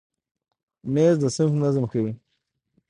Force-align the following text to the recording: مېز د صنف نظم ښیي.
مېز 0.93 1.15
د 1.21 1.25
صنف 1.35 1.53
نظم 1.63 1.83
ښیي. 1.91 2.13